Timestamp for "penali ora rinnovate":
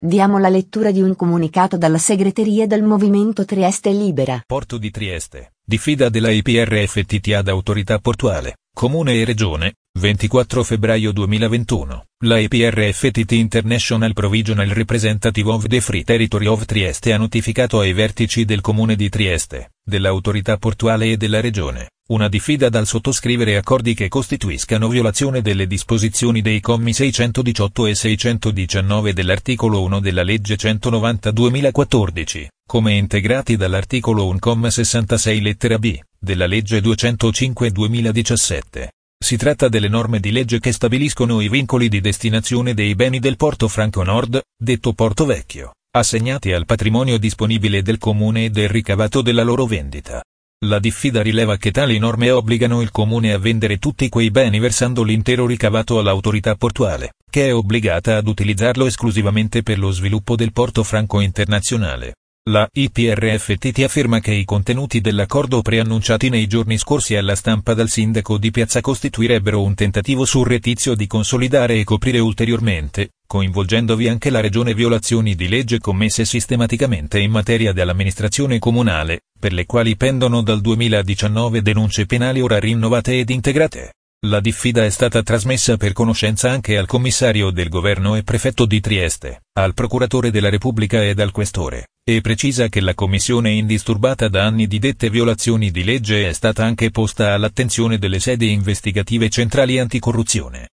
82.06-83.18